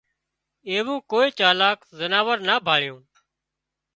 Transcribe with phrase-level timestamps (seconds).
[0.69, 3.01] ايوون ڪوئي چالاڪ زناور نا ڀاۯيون